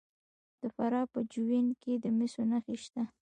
د 0.61 0.63
فراه 0.75 1.05
په 1.13 1.19
جوین 1.31 1.67
کې 1.81 1.93
د 2.03 2.05
مسو 2.17 2.41
نښې 2.51 2.75
شته. 2.83 3.03